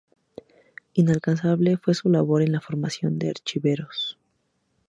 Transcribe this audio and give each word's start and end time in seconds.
Incansable 0.95 1.77
fue 1.77 1.93
su 1.93 2.09
labor 2.09 2.41
en 2.41 2.53
la 2.53 2.59
formación 2.59 3.19
de 3.19 3.29
archiveros. 3.29 4.17